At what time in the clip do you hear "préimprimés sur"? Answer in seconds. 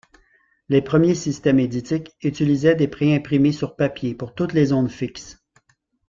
2.87-3.75